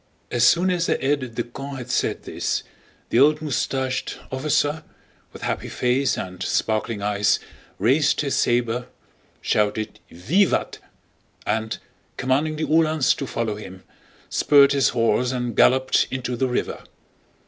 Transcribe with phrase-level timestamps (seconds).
[0.31, 2.63] As soon as the aide de camp had said this,
[3.11, 4.83] the old mustached officer,
[5.31, 7.39] with happy face and sparkling eyes,
[7.77, 8.87] raised his saber,
[9.41, 10.79] shouted "Vivat!"
[11.45, 11.77] and,
[12.17, 13.83] commanding the Uhlans to follow him,
[14.27, 16.81] spurred his horse and galloped into the river.